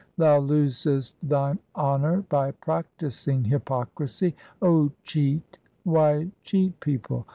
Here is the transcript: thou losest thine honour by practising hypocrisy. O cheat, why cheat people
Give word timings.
thou 0.17 0.39
losest 0.39 1.13
thine 1.21 1.59
honour 1.75 2.23
by 2.27 2.49
practising 2.53 3.43
hypocrisy. 3.43 4.35
O 4.59 4.91
cheat, 5.03 5.59
why 5.83 6.27
cheat 6.41 6.79
people 6.79 7.27